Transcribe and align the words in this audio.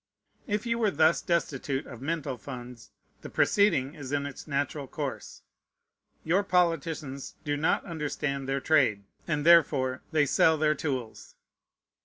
If 0.47 0.65
you 0.65 0.79
were 0.79 0.89
thus 0.89 1.21
destitute 1.21 1.85
of 1.85 2.01
mental 2.01 2.35
funds, 2.35 2.89
the 3.21 3.29
proceeding 3.29 3.93
is 3.93 4.11
in 4.11 4.25
its 4.25 4.47
natural 4.47 4.87
course. 4.87 5.43
Your 6.23 6.41
politicians 6.41 7.35
do 7.43 7.55
not 7.55 7.85
understand 7.85 8.49
their 8.49 8.61
trade; 8.61 9.03
and 9.27 9.45
therefore 9.45 10.01
they 10.11 10.25
sell 10.25 10.57
their 10.57 10.73
tools. 10.73 11.35